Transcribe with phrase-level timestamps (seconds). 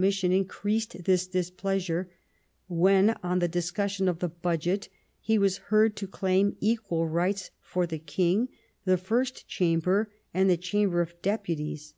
[0.00, 2.10] of Deputies mission increased this displeasure
[2.68, 4.88] when, on the discussion of the budget,
[5.20, 8.48] he was heard to claim equal rights for the King,
[8.86, 11.92] the First Chamber, and the Chamber of Deputies.